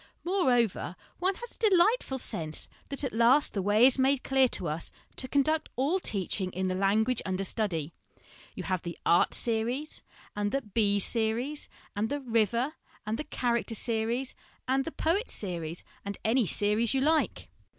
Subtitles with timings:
[0.23, 4.67] Moreover, one has a delightful sense that at last the way is made clear to
[4.67, 7.93] us to conduct all teaching in the language under study.
[8.55, 10.01] You have the' Art Series'
[10.35, 12.73] and the' Bee Series' and the' River'
[13.05, 14.33] and the' Character Series'
[14.67, 17.49] and the' Poet Series/ and any series you like.